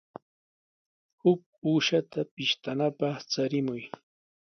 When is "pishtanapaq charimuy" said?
2.33-3.83